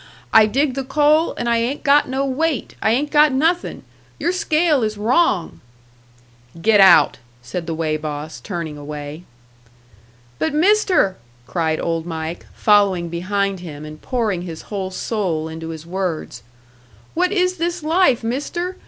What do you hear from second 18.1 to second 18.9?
Mister?